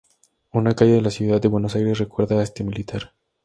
[0.51, 3.11] Una calle de la ciudad de Buenos Aires recuerda a este militar.